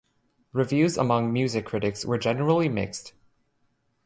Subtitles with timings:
[0.51, 3.13] Reviews among music critics were generally mixed.